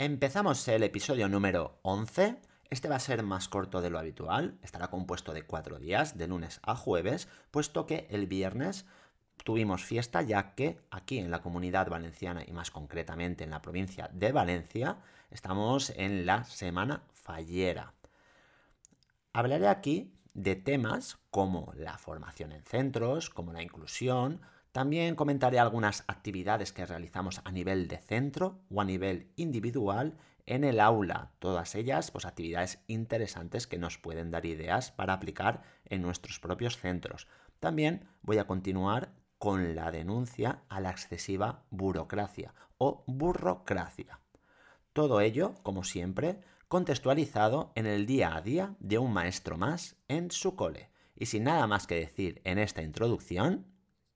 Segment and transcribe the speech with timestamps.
[0.00, 2.36] Empezamos el episodio número 11.
[2.70, 6.28] Este va a ser más corto de lo habitual, estará compuesto de cuatro días, de
[6.28, 8.86] lunes a jueves, puesto que el viernes
[9.42, 14.08] tuvimos fiesta ya que aquí en la comunidad valenciana y más concretamente en la provincia
[14.12, 14.98] de Valencia
[15.32, 17.92] estamos en la semana fallera.
[19.32, 26.04] Hablaré aquí de temas como la formación en centros, como la inclusión, también comentaré algunas
[26.08, 31.74] actividades que realizamos a nivel de centro o a nivel individual en el aula, todas
[31.74, 37.28] ellas pues actividades interesantes que nos pueden dar ideas para aplicar en nuestros propios centros.
[37.60, 44.20] También voy a continuar con la denuncia a la excesiva burocracia o burrocracia.
[44.92, 50.30] Todo ello, como siempre, contextualizado en el día a día de un maestro más en
[50.30, 50.90] su cole.
[51.14, 53.66] Y sin nada más que decir en esta introducción,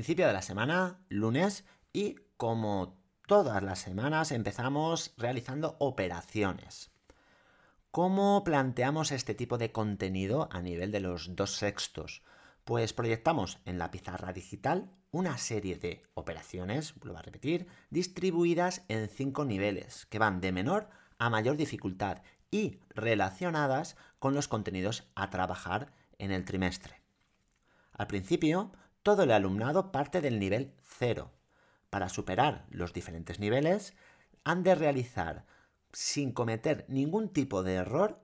[0.00, 6.90] Principio de la semana, lunes, y como todas las semanas empezamos realizando operaciones.
[7.90, 12.22] ¿Cómo planteamos este tipo de contenido a nivel de los dos sextos?
[12.64, 19.06] Pues proyectamos en la pizarra digital una serie de operaciones, vuelvo a repetir, distribuidas en
[19.06, 25.28] cinco niveles, que van de menor a mayor dificultad y relacionadas con los contenidos a
[25.28, 27.02] trabajar en el trimestre.
[27.92, 31.30] Al principio, todo el alumnado parte del nivel 0.
[31.88, 33.94] Para superar los diferentes niveles,
[34.44, 35.46] han de realizar,
[35.92, 38.20] sin cometer ningún tipo de error,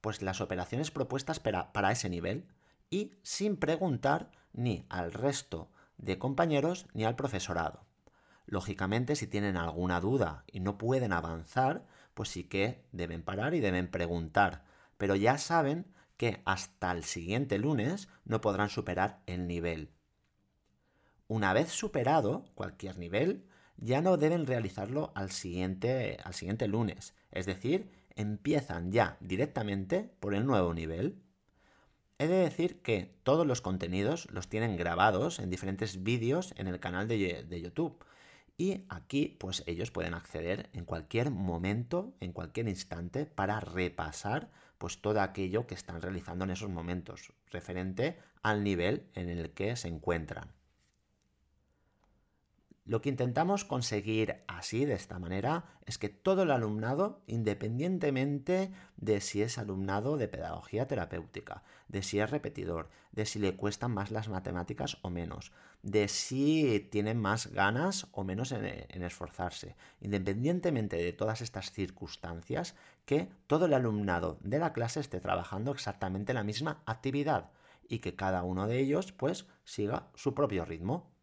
[0.00, 2.48] pues las operaciones propuestas para, para ese nivel
[2.90, 7.84] y sin preguntar ni al resto de compañeros ni al profesorado.
[8.46, 13.60] Lógicamente, si tienen alguna duda y no pueden avanzar, pues sí que deben parar y
[13.60, 14.64] deben preguntar.
[14.96, 15.86] Pero ya saben
[16.16, 19.92] que hasta el siguiente lunes no podrán superar el nivel.
[21.28, 23.44] Una vez superado cualquier nivel,
[23.76, 27.14] ya no deben realizarlo al siguiente, al siguiente lunes.
[27.30, 31.22] Es decir, empiezan ya directamente por el nuevo nivel.
[32.18, 36.80] He de decir que todos los contenidos los tienen grabados en diferentes vídeos en el
[36.80, 38.02] canal de, de, YouTube.
[38.56, 45.02] Y aquí, pues ellos pueden acceder en cualquier momento, en cualquier instante, para repasar pues
[45.02, 49.88] todo aquello que están realizando en esos momentos, referente al nivel en el que se
[49.88, 50.57] encuentran.
[52.88, 59.20] Lo que intentamos conseguir así, de esta manera, es que todo el alumnado, independientemente de
[59.20, 64.10] si es alumnado de pedagogía terapéutica, de si es repetidor, de si le cuestan más
[64.10, 68.64] las matemáticas o menos, de si tiene más ganas o menos en,
[69.02, 72.74] esforzarse, independientemente de todas estas circunstancias,
[73.04, 77.50] que todo el alumnado de la clase esté trabajando exactamente la misma actividad
[77.86, 81.17] y que cada uno de ellos pues siga su propio ritmo.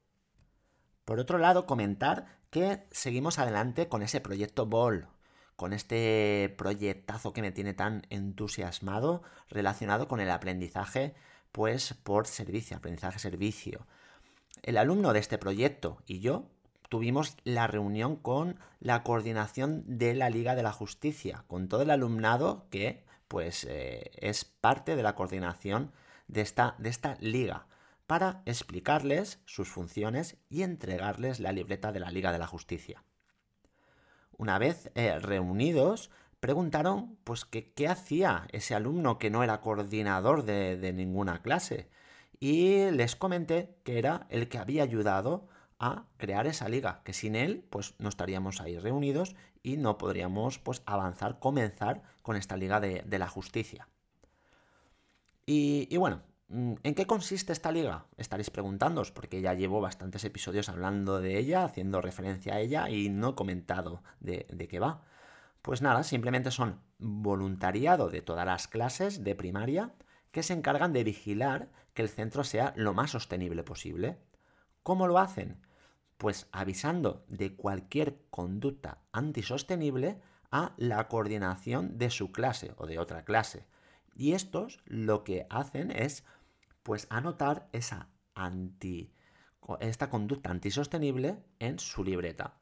[1.05, 5.07] Por otro lado, comentar que seguimos adelante con ese proyecto Ball,
[5.55, 11.13] con este proyectazo que me tiene tan entusiasmado relacionado con el aprendizaje
[11.51, 13.85] pues por servicio, aprendizaje servicio.
[14.63, 16.49] El alumno de este proyecto y yo
[16.89, 21.91] tuvimos la reunión con la coordinación de la Liga de la Justicia, con todo el
[21.91, 25.91] alumnado que pues eh, es parte de la coordinación
[26.27, 27.67] de esta, de esta liga
[28.07, 33.03] para explicarles sus funciones y entregarles la libreta de la Liga de la Justicia.
[34.37, 36.09] Una vez eh, reunidos,
[36.45, 41.89] preguntaron pues qué hacía ese alumno que no era coordinador de, ninguna clase
[42.39, 45.47] y les comenté que era el que había ayudado
[45.79, 50.59] a crear esa liga, que sin él pues no estaríamos ahí reunidos y no podríamos
[50.59, 53.87] pues avanzar, comenzar con esta liga de, la justicia.
[55.47, 58.05] Y, bueno, ¿En qué consiste esta liga?
[58.17, 63.09] Estaréis preguntándoos, porque ya llevo bastantes episodios hablando de ella, haciendo referencia a ella y
[63.09, 65.01] no he comentado de, de qué va.
[65.61, 69.95] Pues nada, simplemente son voluntariado de todas las clases de primaria
[70.31, 74.19] que se encargan de vigilar que el centro sea lo más sostenible posible.
[74.83, 75.65] ¿Cómo lo hacen?
[76.17, 80.21] Pues avisando de cualquier conducta antisostenible
[80.51, 83.65] a la coordinación de su clase o de otra clase.
[84.15, 86.23] Y estos lo que hacen es
[86.85, 89.11] pues anotar esa anti
[89.79, 92.59] esta conducta antisostenible en su libreta.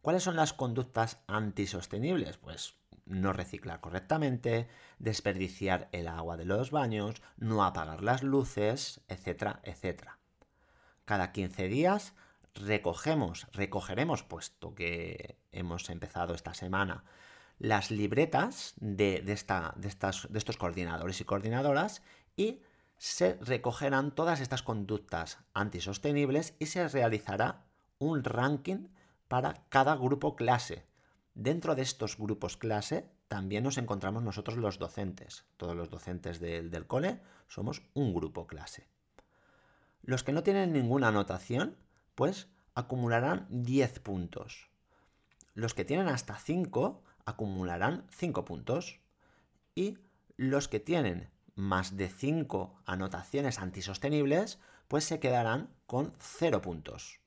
[0.00, 2.36] ¿Cuáles son las conductas antisostenibles?
[2.38, 4.68] Pues no reciclar correctamente,
[5.00, 10.20] desperdiciar el agua de los baños, no apagar las luces, etcétera, etcétera.
[11.04, 12.14] Cada 15 días
[12.54, 17.02] recogemos, recogeremos, puesto que hemos empezado esta semana,
[17.58, 22.02] las libretas de, de, esta, de, estas, de estos coordinadores y coordinadoras
[22.36, 22.62] y
[22.98, 27.64] se recogerán todas estas conductas antisostenibles y se realizará
[27.98, 28.88] un ranking
[29.28, 30.84] para cada grupo clase.
[31.34, 35.44] Dentro de estos grupos clase también nos encontramos nosotros los docentes.
[35.56, 38.88] Todos los docentes del, del cole somos un grupo clase.
[40.02, 41.76] Los que no tienen ninguna anotación,
[42.14, 44.70] pues acumularán 10 puntos.
[45.54, 49.00] Los que tienen hasta 5 acumularán 5 puntos.
[49.74, 49.98] Y
[50.36, 57.20] los que tienen más de 5 anotaciones antisostenibles, pues se quedarán con 0 puntos.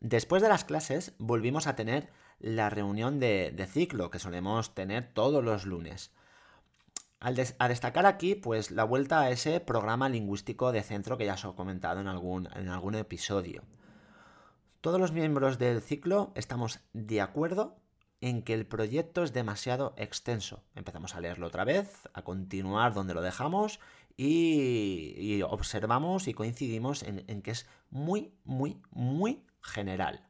[0.00, 2.10] Después de las clases volvimos a tener
[2.40, 6.12] la reunión de, ciclo que solemos tener todos los lunes.
[7.20, 11.34] Al a destacar aquí, pues la vuelta a ese programa lingüístico de centro que ya
[11.34, 13.64] os he comentado en algún, en algún episodio.
[14.80, 17.76] Todos los miembros del ciclo estamos de acuerdo
[18.20, 20.64] en que el proyecto es demasiado extenso.
[20.74, 23.80] Empezamos a leerlo otra vez, a continuar donde lo dejamos
[24.16, 30.26] y, observamos y coincidimos en, en, que es muy, muy, muy general.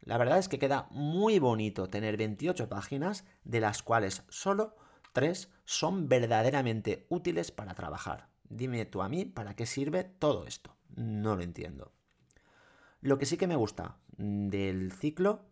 [0.00, 4.76] La verdad es que queda muy bonito tener 28 páginas, de las cuales solo
[5.12, 8.28] 3 son verdaderamente útiles para trabajar.
[8.48, 10.74] Dime tú a mí para qué sirve todo esto.
[10.96, 11.92] No lo entiendo.
[13.00, 15.47] Lo que sí que me gusta del ciclo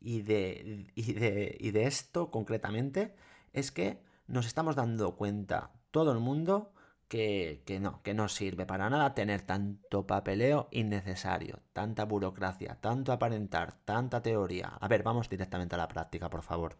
[0.00, 3.14] y de, y de, esto concretamente
[3.52, 6.72] es que nos estamos dando cuenta todo el mundo
[7.08, 13.12] que, que, no, que no sirve para nada tener tanto papeleo innecesario, tanta burocracia, tanto
[13.12, 14.68] aparentar, tanta teoría.
[14.80, 16.76] A ver, vamos directamente a la práctica, por favor.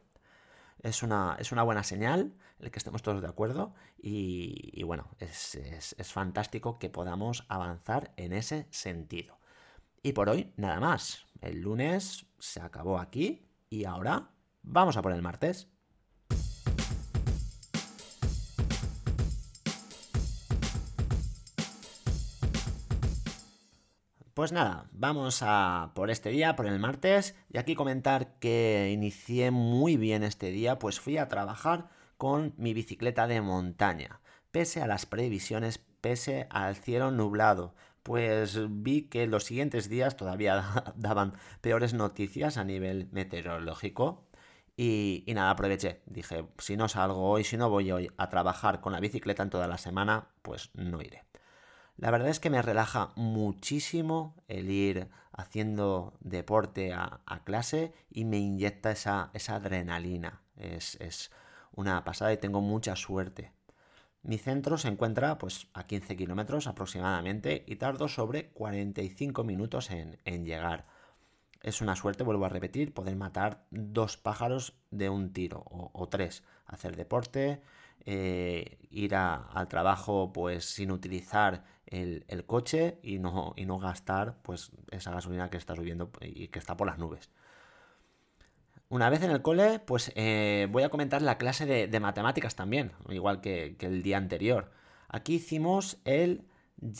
[0.82, 5.08] Es una, es una buena señal el que estemos todos de acuerdo y, y bueno,
[5.18, 9.40] es, es, es fantástico que podamos avanzar en ese sentido.
[10.02, 11.26] Y por hoy nada más.
[11.40, 14.30] El lunes se acabó aquí y ahora
[14.62, 15.68] vamos a por el martes.
[24.32, 29.50] Pues nada, vamos a por este día, por el martes, y aquí comentar que inicié
[29.50, 34.86] muy bien este día, pues fui a trabajar con mi bicicleta de montaña, pese a
[34.86, 41.94] las previsiones, pese al cielo nublado, pues vi que los siguientes días todavía daban peores
[41.94, 44.26] noticias a nivel meteorológico.
[44.76, 46.00] Y, nada, aproveché.
[46.06, 49.50] Dije, si no salgo hoy, si no voy hoy a trabajar con la bicicleta en
[49.50, 51.24] toda la semana, pues no iré.
[51.96, 58.38] La verdad es que me relaja muchísimo el ir haciendo deporte a, clase y me
[58.38, 60.40] inyecta esa, esa adrenalina.
[60.56, 61.30] Es, es
[61.72, 63.52] una pasada y tengo mucha suerte.
[64.22, 70.44] Mi centro se encuentra pues, a 15 kilómetros aproximadamente y tardo sobre 45 minutos en,
[70.44, 70.86] llegar.
[71.62, 76.44] Es una suerte, vuelvo a repetir, poder matar dos pájaros de un tiro o, tres.
[76.66, 77.62] Hacer deporte,
[78.04, 84.70] eh, ir al trabajo pues sin utilizar el, coche y no, y no gastar pues
[84.90, 87.30] esa gasolina que está subiendo y que está por las nubes.
[88.92, 92.90] Una vez en el cole, pues eh, voy a comentar la clase de, matemáticas también,
[93.08, 94.72] igual que, el día anterior.
[95.08, 96.44] Aquí hicimos el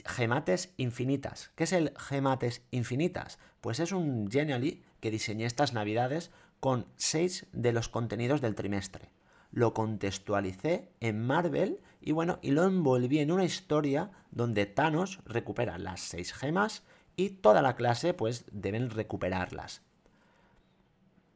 [0.07, 1.51] Gemates Infinitas.
[1.57, 3.41] ¿Qué es el Gemates Infinitas?
[3.61, 6.31] Pues es un Genially que diseñé estas navidades
[6.61, 9.11] con seis de los contenidos del trimestre.
[9.51, 15.77] Lo contextualicé en Marvel y bueno, y lo envolví en una historia donde Thanos recupera
[15.77, 16.85] las seis gemas
[17.17, 19.83] y toda la clase pues deben recuperarlas.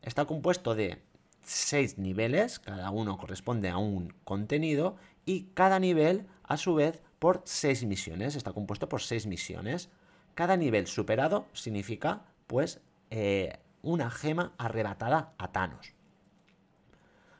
[0.05, 1.03] Está compuesto de
[1.43, 7.41] seis niveles, cada uno corresponde a un contenido, y cada nivel, a su vez, por
[7.47, 8.37] seis misiones.
[8.37, 9.89] Está compuesto por seis misiones.
[10.35, 15.95] Cada nivel superado significa, pues, eh, una gema arrebatada a Thanos.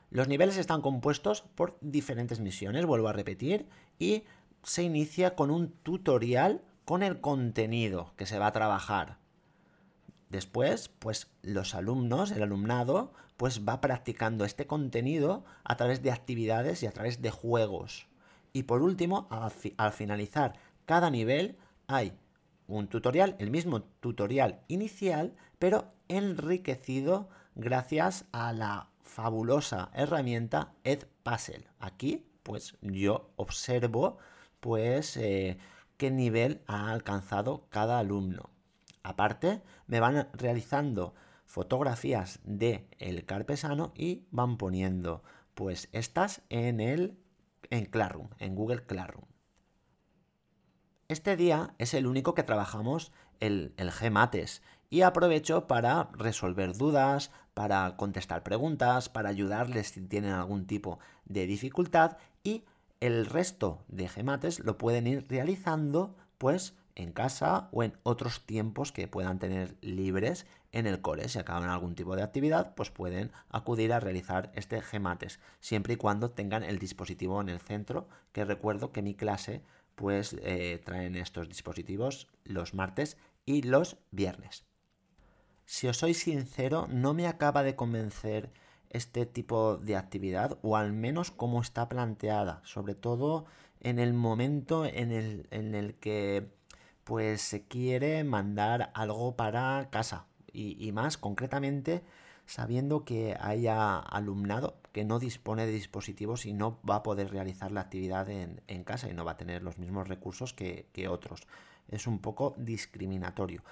[0.09, 3.67] Los niveles están compuestos por diferentes misiones, vuelvo a repetir,
[3.99, 4.23] y
[4.63, 9.19] se inicia con un tutorial con el contenido que se va a trabajar.
[10.35, 16.83] Después, pues los alumnos, el alumnado, pues va practicando este contenido a través de actividades
[16.83, 18.09] y a través de juegos.
[18.51, 21.55] Y por último, al, finalizar cada nivel
[21.87, 22.11] hay
[22.67, 31.69] un tutorial, el mismo tutorial inicial, pero enriquecido gracias a la fabulosa herramienta Edpuzzle.
[31.79, 34.17] Aquí, pues yo observo,
[34.59, 35.59] pues, eh,
[35.95, 38.54] qué nivel ha alcanzado cada alumno.
[39.05, 41.13] Aparte, me van realizando
[41.45, 45.21] fotografías de el carpesano y van poniendo
[45.53, 47.19] pues estas en el
[47.69, 49.25] en Classroom, en Google Classroom.
[51.07, 57.29] Este día es el único que trabajamos el, el GMATES y aprovecho para resolver dudas,
[57.53, 62.65] para contestar preguntas, para ayudarles si tienen algún tipo de dificultad y
[63.01, 68.91] el resto de gemates lo pueden ir realizando pues en casa o en otros tiempos
[68.91, 71.29] que puedan tener libres en el cole.
[71.29, 75.97] Si acaban algún tipo de actividad, pues pueden acudir a realizar este gemates, siempre y
[75.97, 79.61] cuando tengan el dispositivo en el centro, que recuerdo que mi clase
[79.95, 84.65] pues eh, traen estos dispositivos los martes y los viernes.
[85.65, 88.51] Si os soy sincero, no me acaba de convencer
[88.89, 93.45] este tipo de actividad o al menos cómo está planteada, sobre todo
[93.81, 96.49] en el momento en el, en el que
[97.05, 102.03] pues se quiere mandar algo para casa y, más concretamente
[102.45, 107.71] sabiendo que haya alumnado que no dispone de dispositivos y no va a poder realizar
[107.71, 111.47] la actividad en, casa y no va a tener los mismos recursos que, que otros.
[111.89, 113.63] Es un poco discriminatorio.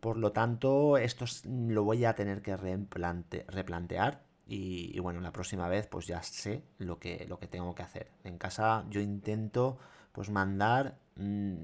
[0.00, 5.86] Por lo tanto, esto lo voy a tener que replantear y, bueno, la próxima vez
[5.86, 8.10] pues ya sé lo que, lo que tengo que hacer.
[8.24, 9.78] En casa yo intento
[10.14, 11.54] pues mandar mm,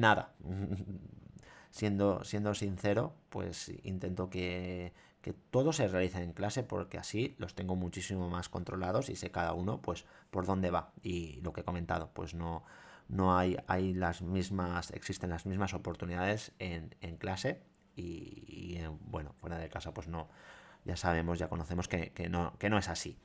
[0.00, 0.34] nada.
[1.70, 7.54] siendo, siendo sincero, pues intento que, que todo se realice en clase porque así los
[7.54, 10.92] tengo muchísimo más controlados y sé cada uno pues por dónde va.
[11.02, 12.64] Y lo que he comentado, pues no,
[13.08, 17.62] no hay, hay las mismas, existen las mismas oportunidades en, en clase
[17.96, 20.28] y, bueno, fuera de casa pues no,
[20.84, 23.18] ya sabemos, ya conocemos que, no, que no es así.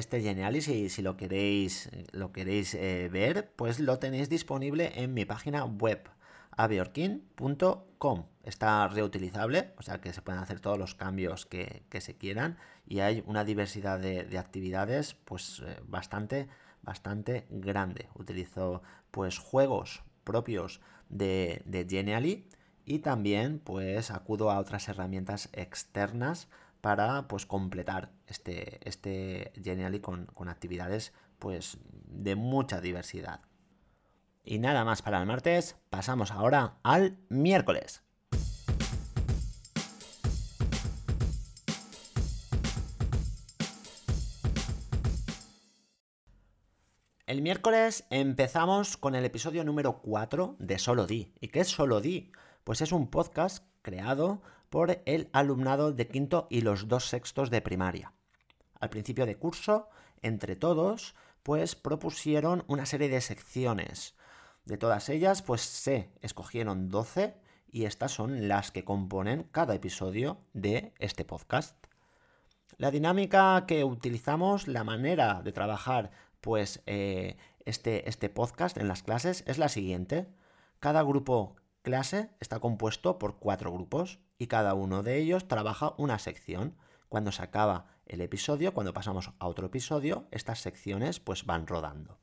[0.00, 5.12] Este Geniali, si, si lo queréis, lo queréis eh, ver, pues lo tenéis disponible en
[5.12, 6.08] mi página web,
[6.52, 8.24] aviorkin.com.
[8.42, 13.00] Está reutilizable, o sea que se pueden hacer todos los cambios que, se quieran y
[13.00, 16.48] hay una diversidad de, actividades pues eh, bastante,
[16.80, 18.08] bastante grande.
[18.14, 18.80] Utilizo
[19.10, 20.80] pues juegos propios
[21.10, 22.46] de, de
[22.86, 26.48] y también pues acudo a otras herramientas externas
[26.80, 33.40] para pues completar este, este Genially con, con actividades pues de mucha diversidad.
[34.44, 38.02] Y nada más para el martes, pasamos ahora al miércoles.
[47.30, 51.32] El miércoles empezamos con el episodio número 4 de Solo Di.
[51.38, 52.32] ¿Y qué es Solo Di?
[52.64, 57.60] Pues es un podcast creado por el alumnado de quinto y los dos sextos de
[57.60, 58.14] primaria.
[58.78, 59.88] Al principio de curso,
[60.22, 64.14] entre todos, pues propusieron una serie de secciones.
[64.64, 67.34] De todas ellas, pues se escogieron 12
[67.72, 71.76] y estas son las que componen cada episodio de este podcast.
[72.76, 76.10] La dinámica que utilizamos, la manera de trabajar
[76.40, 80.28] pues eh, este, este podcast en las clases es la siguiente.
[80.78, 86.18] Cada grupo clase está compuesto por cuatro grupos y cada uno de ellos trabaja una
[86.18, 86.76] sección.
[87.08, 92.18] Cuando se acaba el episodio, cuando pasamos a otro episodio, estas secciones pues van rodando.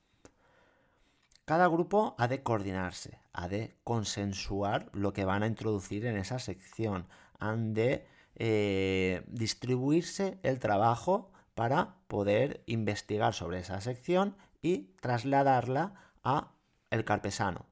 [1.46, 6.40] Cada grupo ha de coordinarse, ha de consensuar lo que van a introducir en esa
[6.40, 7.08] sección,
[7.40, 16.52] han de eh, distribuirse el trabajo para poder investigar sobre esa sección y trasladarla a
[16.90, 17.66] el carpesano,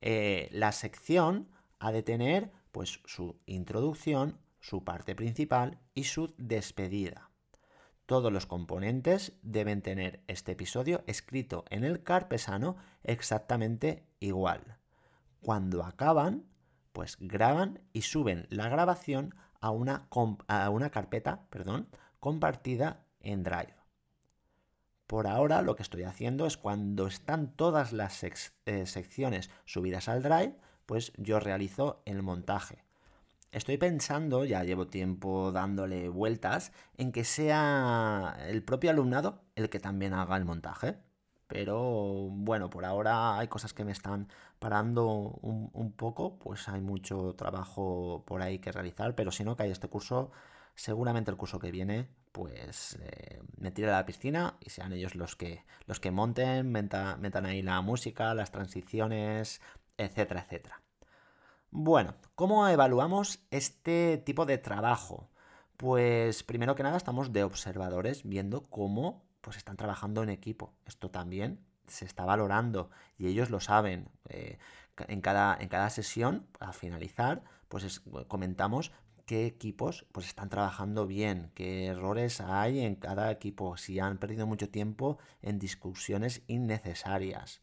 [0.00, 7.30] eh, la sección ha de tener pues su introducción, su parte principal y su despedida.
[8.06, 14.78] Todos los componentes deben tener este episodio escrito en el carpesano exactamente igual.
[15.42, 16.46] Cuando acaban,
[16.92, 20.08] pues graban y suben la grabación a una,
[20.46, 21.88] a una carpeta perdón,
[22.18, 23.77] compartida en Drive.
[25.08, 30.22] Por ahora lo que estoy haciendo es cuando están todas las eh, secciones subidas al
[30.22, 32.84] Drive, pues yo realizo el montaje.
[33.50, 39.80] Estoy pensando, ya llevo tiempo dándole vueltas, en que sea el propio alumnado el que
[39.80, 40.98] también haga el montaje.
[41.46, 45.06] Pero bueno, por ahora hay cosas que me están parando
[45.40, 49.70] un, un poco, pues hay mucho trabajo por ahí que realizar, pero si no cae
[49.70, 50.32] este curso,
[50.74, 55.16] seguramente el curso que viene pues eh, me tire a la piscina y sean ellos
[55.16, 59.60] los que, los que monten, metan ahí la música, las transiciones,
[59.96, 60.80] etcétera, etcétera.
[61.72, 65.28] Bueno, ¿cómo evaluamos este tipo de trabajo?
[65.76, 70.72] Pues primero que nada estamos de observadores viendo cómo pues están trabajando en equipo.
[70.86, 74.12] Esto también se está valorando y ellos lo saben.
[74.28, 74.58] Eh,
[75.08, 78.92] en, cada, en cada sesión, al finalizar, pues comentamos
[79.28, 84.46] qué equipos pues están trabajando bien, qué errores hay en cada equipo, si han perdido
[84.46, 87.60] mucho tiempo en discusiones innecesarias.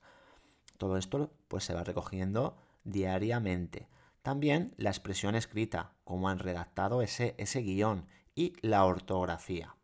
[0.78, 3.90] Todo esto pues se va recogiendo diariamente.
[4.22, 8.06] También la expresión escrita, cómo han redactado ese, ese guion
[8.36, 9.76] y la ortografía.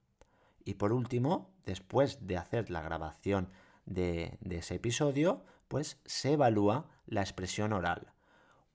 [0.63, 3.49] Y por último, después de hacer la grabación
[3.87, 8.13] de, ese episodio, pues se evalúa la expresión oral.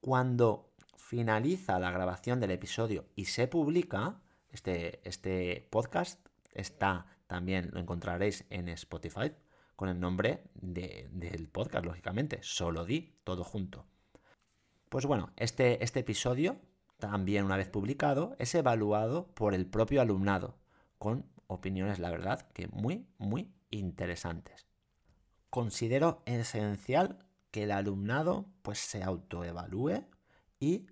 [0.01, 0.73] Cuando
[1.07, 4.21] finaliza la grabación del episodio y se publica,
[4.51, 9.33] este, este podcast está también, lo encontraréis en Spotify,
[9.77, 13.87] con el nombre del podcast, lógicamente, solo di, todo junto.
[14.89, 16.57] Pues bueno, este, este episodio,
[16.99, 20.59] también una vez publicado, es evaluado por el propio alumnado,
[20.99, 24.67] con opiniones, la verdad, que muy, muy interesantes.
[25.51, 30.05] Considero esencial que el alumnado pues se autoevalúe
[30.59, 30.89] y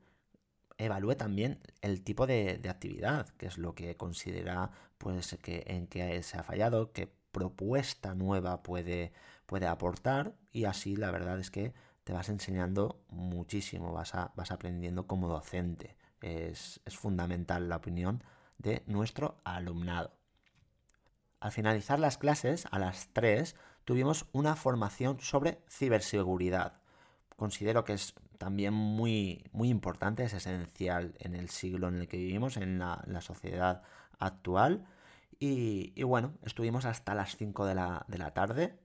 [0.78, 6.22] evalúe también el tipo de, actividad, que es lo que considera pues que en qué
[6.22, 9.12] se ha fallado, qué propuesta nueva puede,
[9.46, 15.06] puede aportar y así la verdad es que te vas enseñando muchísimo, vas, vas aprendiendo
[15.06, 15.96] como docente.
[16.20, 18.22] Es, fundamental la opinión
[18.58, 20.12] de nuestro alumnado.
[21.40, 26.80] Al finalizar las clases, a las 3, tuvimos una formación sobre ciberseguridad.
[27.36, 32.18] Considero que es también muy, muy importante, es esencial en el siglo en el que
[32.18, 33.82] vivimos, en la, sociedad
[34.18, 34.86] actual.
[35.38, 38.78] Y, bueno, estuvimos hasta las 5 de la, de la tarde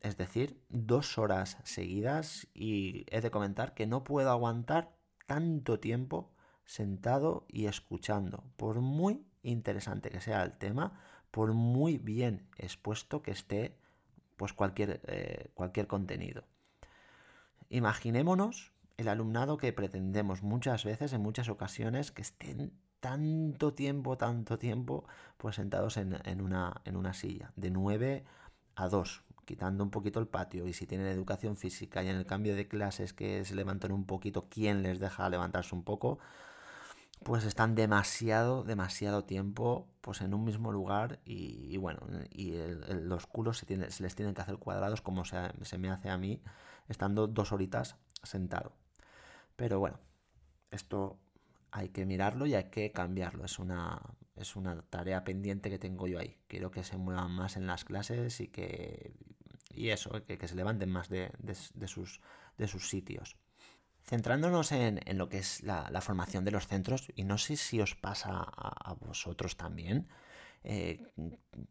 [0.00, 4.94] es decir, dos horas seguidas y he de comentar que no puedo aguantar
[5.26, 6.32] tanto tiempo
[6.64, 10.98] sentado y escuchando, por muy interesante que sea el tema,
[11.30, 13.76] por muy bien expuesto que esté
[14.36, 16.44] pues cualquier, eh, cualquier contenido.
[17.70, 24.58] Imaginémonos el alumnado que pretendemos muchas veces, en muchas ocasiones, que estén tanto tiempo, tanto
[24.58, 25.04] tiempo,
[25.38, 28.24] pues sentados en, en, una, en una silla, de 9
[28.74, 32.26] a 2, quitando un poquito el patio, y si tienen educación física y en el
[32.26, 36.18] cambio de clases que se levantan un poquito, ¿quién les deja levantarse un poco?
[37.22, 42.54] Pues están demasiado, demasiado tiempo pues en un mismo lugar y, bueno, y
[42.88, 45.38] los culos se, se, les tienen que hacer cuadrados como se,
[45.78, 46.42] me hace a mí
[46.88, 48.72] estando dos horitas sentado.
[49.56, 50.00] Pero bueno,
[50.70, 51.18] esto
[51.70, 53.44] hay que mirarlo y hay que cambiarlo.
[53.44, 54.00] Es una,
[54.36, 56.38] es una tarea pendiente que tengo yo ahí.
[56.48, 59.12] Quiero que se muevan más en las clases y que
[59.74, 61.30] y eso, que, se levanten más de,
[61.86, 62.20] sus,
[62.58, 63.36] de sus sitios.
[64.04, 67.94] Centrándonos en, lo que es la, formación de los centros, y no sé si os
[67.94, 70.08] pasa a, vosotros también,
[70.64, 71.06] eh,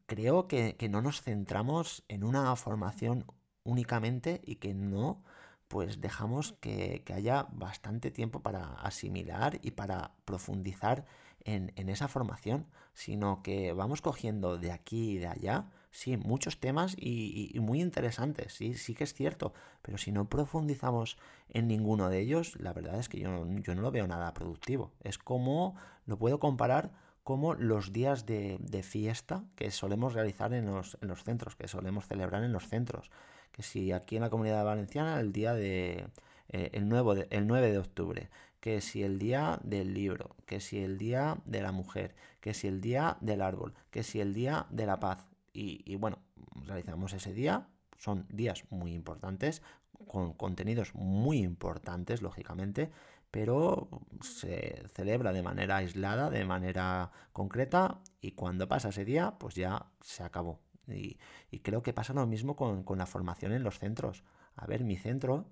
[0.06, 3.26] creo que, no nos centramos en una formación
[3.64, 5.24] únicamente y que no
[5.68, 11.06] pues dejamos que, haya bastante tiempo para asimilar y para profundizar
[11.46, 16.96] en, esa formación, sino que vamos cogiendo de aquí y de allá sí, muchos temas
[16.98, 21.18] y, muy interesantes, sí, sí que es cierto, pero si no profundizamos
[21.50, 24.92] en ninguno de ellos, la verdad es que yo, yo no lo veo nada productivo.
[25.04, 25.76] Es como,
[26.06, 26.92] lo puedo comparar
[27.24, 32.08] como los días de, fiesta que solemos realizar en los, en los, centros, que solemos
[32.08, 33.12] celebrar en los centros.
[33.52, 36.08] Que si aquí en la comunidad valenciana el día de...
[36.52, 40.80] Eh, el, nuevo el 9 de octubre, que si el día del libro, que si
[40.80, 44.68] el día de la mujer, que si el día del árbol, que si el día
[44.70, 46.20] de la paz, y, bueno,
[46.66, 47.68] realizamos ese día.
[47.98, 49.62] Son días muy importantes,
[50.08, 52.92] con contenidos muy importantes, lógicamente,
[53.30, 53.90] pero
[54.22, 59.88] se celebra de manera aislada, de manera concreta, y cuando pasa ese día, pues ya
[60.02, 60.62] se acabó.
[60.88, 61.20] Y,
[61.62, 64.24] creo que pasa lo mismo con, la formación en los centros.
[64.56, 65.46] A ver, mi centro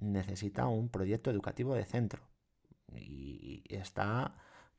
[0.00, 2.22] necesita un proyecto educativo de centro.
[2.92, 4.34] Y está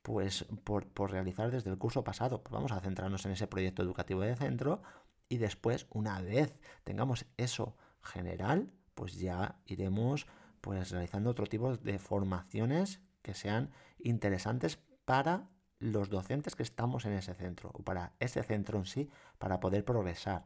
[0.06, 2.44] pues por, realizar desde el curso pasado.
[2.44, 4.84] Pues vamos a centrarnos en ese proyecto educativo de centro
[5.30, 10.28] y después, una vez tengamos eso general, pues ya iremos
[10.62, 17.13] pues realizando otro tipo de formaciones que sean interesantes para los docentes que estamos en
[17.13, 20.46] ese centro o para ese centro en sí para poder progresar.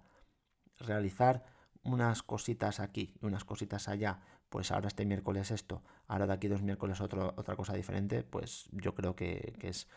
[0.80, 1.44] Realizar
[1.84, 6.48] unas cositas aquí y unas cositas allá pues ahora este miércoles esto, ahora de aquí
[6.48, 9.88] dos miércoles otra cosa diferente, pues yo creo que, es,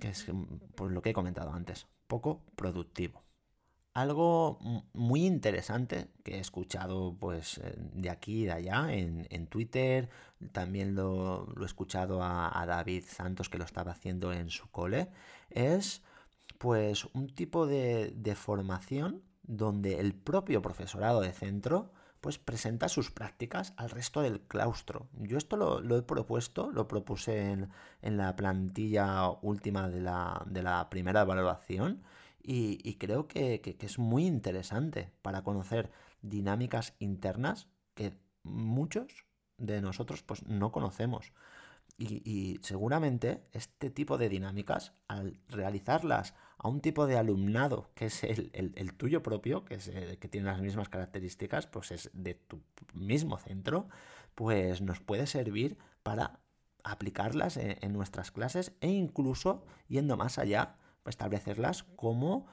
[0.00, 0.26] que es
[0.74, 3.22] pues lo que he comentado antes, poco productivo.
[3.92, 4.58] Algo
[4.92, 10.08] muy interesante que he escuchado pues de aquí y de allá en, Twitter,
[10.52, 15.08] también lo, he escuchado a, David Santos que lo estaba haciendo en su cole,
[15.50, 16.02] es
[16.58, 23.10] pues un tipo de, de formación donde el propio profesorado de centro pues presenta sus
[23.10, 25.08] prácticas al resto del claustro.
[25.14, 27.70] Yo esto lo, he propuesto, lo propuse en,
[28.02, 32.02] la plantilla última de la, primera evaluación
[32.42, 39.24] y, creo que, es muy interesante para conocer dinámicas internas que muchos
[39.56, 41.32] de nosotros pues no conocemos.
[41.96, 48.22] Y, seguramente este tipo de dinámicas, al realizarlas a un tipo de alumnado que es
[48.22, 52.60] el, tuyo propio, que, es que tiene las mismas características, pues es de tu
[52.92, 53.88] mismo centro,
[54.34, 56.38] pues nos puede servir para
[56.84, 62.46] aplicarlas en, nuestras clases e incluso yendo más allá, establecerlas como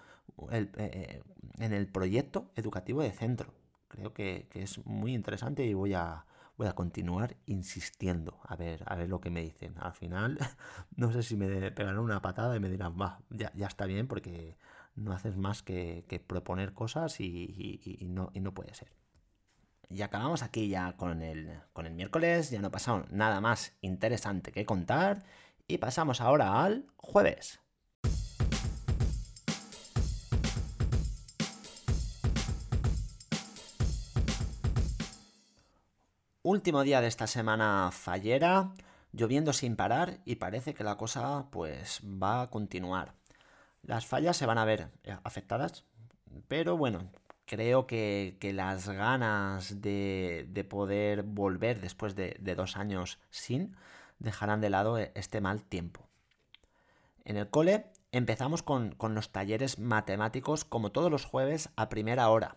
[0.51, 1.21] eh, eh,
[1.59, 3.53] en el proyecto educativo de centro.
[3.89, 6.25] Creo que es muy interesante y voy a,
[6.57, 9.75] voy a continuar insistiendo a ver, a ver lo que me dicen.
[9.79, 10.37] Al final,
[10.95, 14.57] no sé si me pegarán una patada y me dirán, va, ya, está bien porque
[14.95, 18.91] no haces más que, proponer cosas y, no, y no puede ser.
[19.89, 23.77] Y acabamos aquí ya con el, con el miércoles, ya no ha pasado nada más
[23.81, 25.23] interesante que contar
[25.67, 27.61] y pasamos ahora al jueves.
[36.49, 38.71] Último día de esta semana fallera,
[39.11, 43.15] lloviendo sin parar y parece que la cosa pues va a continuar.
[43.83, 45.83] Las fallas se van a ver eh, afectadas,
[46.47, 47.11] pero bueno,
[47.45, 53.75] creo que, las ganas de, poder volver después de, dos años sin
[54.17, 56.07] dejarán de lado eh, este mal tiempo.
[57.25, 62.29] En el cole empezamos con, con los talleres matemáticos como todos los jueves a primera
[62.29, 62.55] hora.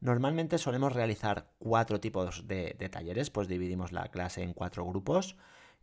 [0.00, 5.36] Normalmente solemos realizar cuatro tipos de, talleres, pues dividimos la clase en cuatro grupos.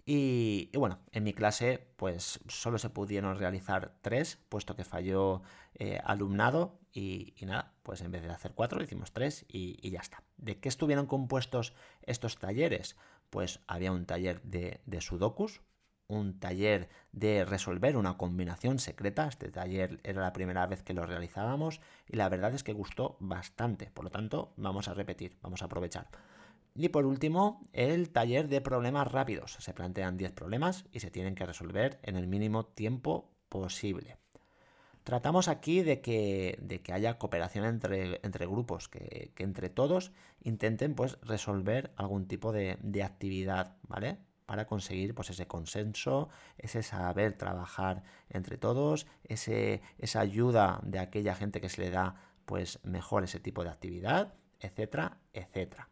[0.05, 5.41] Y, bueno, en mi clase pues solo se pudieron realizar tres, puesto que falló
[5.73, 10.23] eh, alumnado y, nada, pues en vez de hacer cuatro hicimos tres y, ya está.
[10.37, 11.73] ¿De qué estuvieron compuestos
[12.03, 12.95] estos talleres?
[13.29, 15.61] Pues había un taller de, de sudokus,
[16.07, 19.27] un taller de resolver una combinación secreta.
[19.27, 23.17] Este taller era la primera vez que lo realizábamos y la verdad es que gustó
[23.19, 23.91] bastante.
[23.93, 26.07] Por lo tanto, vamos a repetir, vamos a aprovechar.
[26.75, 29.53] Y por último, el taller de problemas rápidos.
[29.59, 34.17] Se plantean 10 problemas y se tienen que resolver en el mínimo tiempo posible.
[35.05, 40.95] Tratamos aquí de que, de que haya cooperación entre, entre grupos, que, entre todos intenten
[40.95, 44.17] pues, resolver algún tipo de, de actividad, ¿vale?
[44.45, 51.35] Para conseguir pues, ese consenso, ese saber trabajar entre todos, ese, esa ayuda de aquella
[51.35, 55.89] gente que se le da pues, mejor ese tipo de actividad, etcétera, etcétera.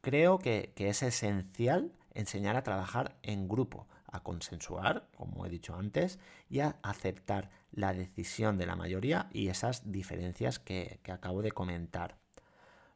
[0.00, 5.74] Creo que, que es esencial enseñar a trabajar en grupo, a consensuar, como he dicho
[5.74, 11.42] antes, y a aceptar la decisión de la mayoría y esas diferencias que, que acabo
[11.42, 12.16] de comentar.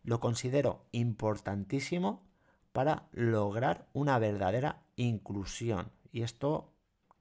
[0.05, 2.28] Lo considero importantísimo
[2.73, 5.91] para lograr una verdadera inclusión.
[6.13, 6.73] Y esto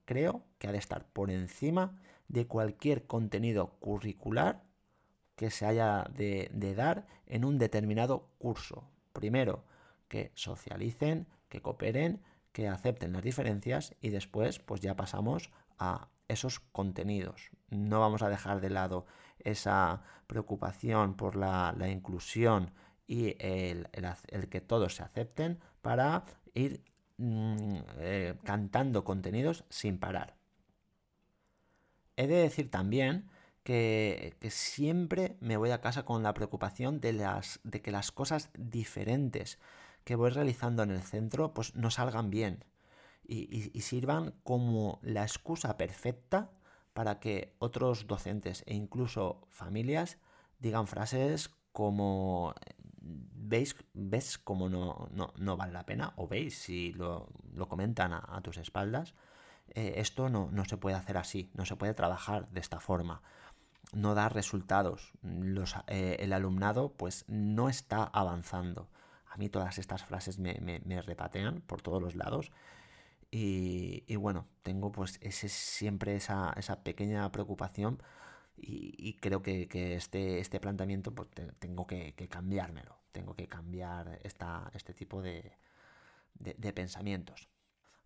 [0.06, 4.64] creo que ha de estar por encima de cualquier contenido curricular
[5.36, 8.90] que se haya de, dar en un determinado curso.
[9.14, 9.64] Primero,
[10.08, 16.60] que socialicen, que cooperen, que acepten las diferencias y después pues ya pasamos a esos
[16.60, 17.52] contenidos.
[17.70, 19.06] No vamos a dejar de lado
[19.40, 22.72] esa preocupación por la, la inclusión
[23.08, 23.88] y el,
[24.50, 26.84] que todos se acepten para ir
[27.17, 30.36] mm, eh, cantando contenidos sin parar.
[32.17, 33.30] He de decir también
[33.63, 38.50] que, siempre me voy a casa con la preocupación de, las, de que las cosas
[38.58, 39.60] diferentes
[40.04, 42.65] que voy realizando en el centro pues no salgan bien
[43.24, 46.52] y, y sirvan como la excusa perfecta
[46.93, 50.17] para que otros docentes e incluso familias
[50.60, 52.56] digan frases como
[53.34, 57.30] veis, ves cómo no, no, vale la pena, o veis si lo,
[57.67, 59.13] comentan a, tus espaldas,
[59.74, 63.22] eh, esto no, no, se puede hacer así, no se puede trabajar de esta forma,
[63.93, 68.89] no da resultados, Los, eh, el alumnado pues no está avanzando.
[69.30, 72.52] A mí todas estas frases me, repatean por todos los lados.
[73.30, 78.02] Y, bueno, tengo pues ese, siempre esa, esa pequeña preocupación
[78.60, 84.93] y, creo que, este, este planteamiento pues, tengo que, cambiármelo, tengo que cambiar esta, este
[84.93, 85.54] tipo de,
[86.36, 87.50] de pensamientos.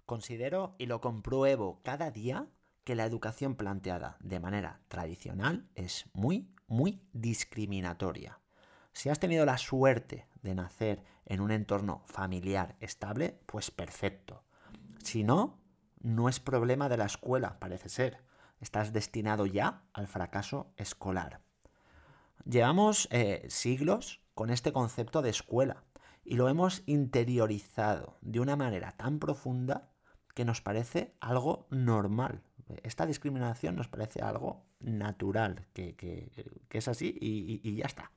[0.06, 2.48] Considero y lo compruebo cada día
[2.84, 8.40] que la educación planteada de manera tradicional es muy, muy discriminatoria.
[8.94, 14.44] Si has tenido la suerte de nacer en un entorno familiar estable, pues perfecto.
[15.04, 15.60] Si no,
[16.02, 18.31] no es problema de la escuela, parece ser
[18.62, 21.42] estás destinado ya al fracaso escolar.
[22.46, 25.84] Llevamos eh, siglos con este concepto de escuela
[26.24, 29.90] y lo hemos interiorizado de una manera tan profunda
[30.34, 32.42] que nos parece algo normal.
[32.84, 36.32] Esta discriminación nos parece algo natural, que,
[36.70, 38.12] es así y, ya está.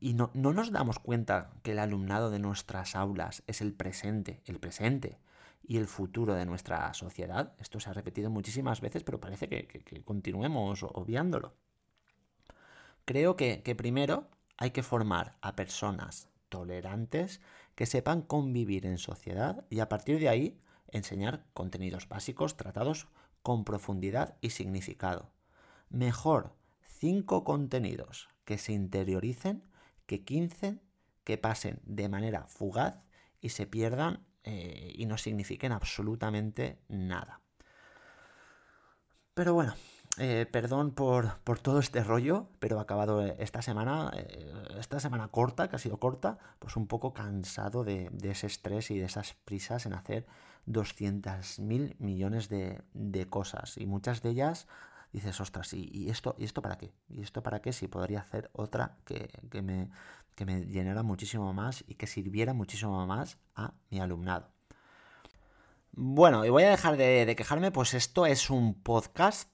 [0.00, 4.40] Y no, no, nos damos cuenta que el alumnado de nuestras aulas es el presente,
[4.46, 5.18] el presente
[5.68, 7.54] y el futuro de nuestra sociedad.
[7.60, 11.54] Esto se ha repetido muchísimas veces, pero parece que, continuemos obviándolo.
[13.04, 17.40] Creo que primero hay que formar a personas tolerantes
[17.74, 23.06] que sepan convivir en sociedad y a partir de ahí enseñar contenidos básicos tratados
[23.42, 25.30] con profundidad y significado.
[25.90, 26.56] Mejor
[26.98, 29.62] 5 contenidos que se interioricen
[30.06, 30.80] que 15
[31.24, 32.98] que pasen de manera fugaz
[33.40, 37.42] y se pierdan eh, y no signifiquen absolutamente nada.
[39.34, 39.74] Pero bueno,
[40.16, 45.76] eh, perdón por, todo este rollo, pero acabado esta semana, eh, esta semana corta, que
[45.76, 49.92] ha sido corta, pues un poco cansado de, ese estrés y de esas prisas en
[49.92, 50.26] hacer
[50.66, 53.76] 200.000 millones de, cosas.
[53.76, 54.66] Y muchas de ellas
[55.18, 56.92] dices, ostras, ¿y, esto, ¿y esto para qué?
[57.08, 57.72] ¿Y esto para qué?
[57.72, 59.28] Si podría hacer otra que,
[59.62, 59.90] me,
[60.34, 64.50] que me llenara muchísimo más y que sirviera muchísimo más a mi alumnado.
[65.92, 69.48] Bueno, y voy a dejar de, quejarme, pues esto es un podcast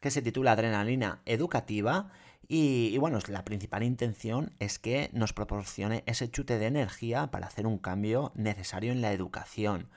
[0.00, 2.10] que se titula Adrenalina Educativa
[2.48, 7.66] y, bueno, la principal intención es que nos proporcione ese chute de energía para hacer
[7.66, 9.90] un cambio necesario en la educación.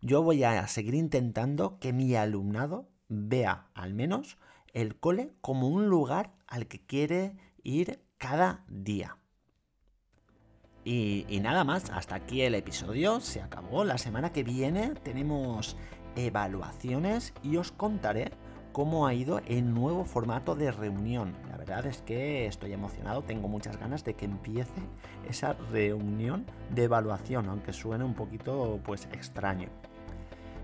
[0.00, 4.38] Yo voy a seguir intentando que mi alumnado vea al menos
[4.72, 9.16] el cole como un lugar al que quiere ir cada día.
[10.84, 13.84] Y, nada más, hasta aquí el episodio, se acabó.
[13.84, 15.76] La semana que viene tenemos
[16.16, 18.32] evaluaciones y os contaré
[18.72, 21.36] cómo ha ido el nuevo formato de reunión.
[21.48, 24.80] La verdad es que estoy emocionado, tengo muchas ganas de que empiece
[25.28, 29.68] esa reunión de evaluación, aunque suene un poquito pues extraño.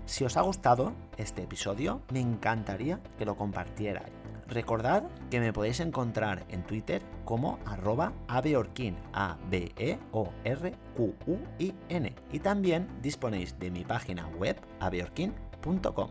[0.07, 4.09] Si os ha gustado este episodio, me encantaría que lo compartierais.
[4.47, 10.71] Recordad que me podéis encontrar en Twitter como arroba abeorquin, a b e o r
[10.95, 16.09] q u i n y también disponéis de mi página web abeorquin.com.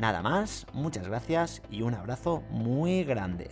[0.00, 3.48] Nada más, muchas gracias y un abrazo muy grande.